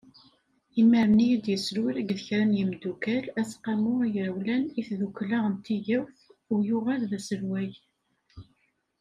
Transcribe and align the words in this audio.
Imir-nni 0.81 1.25
i 1.35 1.37
d-yeslul-d 1.43 1.97
akked 2.01 2.19
kra 2.27 2.41
n 2.49 2.57
yimeddukkal 2.57 3.25
aseqqamu 3.39 3.93
agrawlan 4.05 4.63
i 4.79 4.81
tiddukla 4.87 5.39
n 5.51 5.55
tigawt 5.65 6.17
u 6.53 6.55
yuɣal 6.67 7.01
d 7.09 7.11
aselway. 7.17 7.71